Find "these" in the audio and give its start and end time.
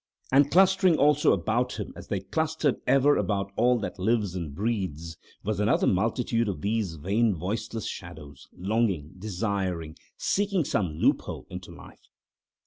6.61-6.95